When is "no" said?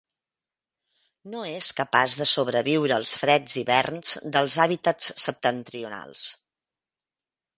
1.33-1.41